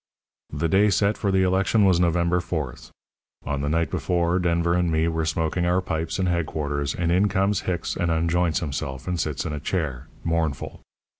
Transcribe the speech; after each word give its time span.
"The 0.51 0.67
day 0.67 0.89
set 0.89 1.15
for 1.15 1.31
the 1.31 1.43
election 1.43 1.85
was 1.85 1.99
November 1.99 2.39
4th. 2.39 2.89
On 3.45 3.61
the 3.61 3.69
night 3.69 3.91
before 3.91 4.39
Denver 4.39 4.73
and 4.73 4.91
me 4.91 5.07
were 5.07 5.27
smoking 5.27 5.63
our 5.67 5.79
pipes 5.79 6.17
in 6.17 6.25
headquarters, 6.25 6.95
and 6.95 7.11
in 7.11 7.27
comes 7.27 7.59
Hicks 7.69 7.95
and 7.95 8.09
unjoints 8.09 8.61
himself, 8.61 9.07
and 9.07 9.19
sits 9.19 9.45
in 9.45 9.53
a 9.53 9.59
chair, 9.59 10.07
mournful. 10.23 10.81